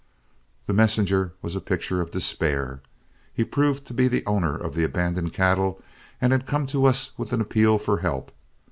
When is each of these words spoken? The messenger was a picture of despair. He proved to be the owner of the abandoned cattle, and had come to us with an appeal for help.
The 0.65 0.73
messenger 0.73 1.33
was 1.43 1.55
a 1.55 1.61
picture 1.61 2.01
of 2.01 2.09
despair. 2.09 2.81
He 3.31 3.43
proved 3.43 3.85
to 3.85 3.93
be 3.93 4.07
the 4.07 4.25
owner 4.25 4.55
of 4.57 4.73
the 4.73 4.83
abandoned 4.83 5.33
cattle, 5.33 5.79
and 6.19 6.31
had 6.31 6.47
come 6.47 6.65
to 6.73 6.85
us 6.87 7.11
with 7.19 7.31
an 7.33 7.39
appeal 7.39 7.77
for 7.77 7.99
help. 7.99 8.31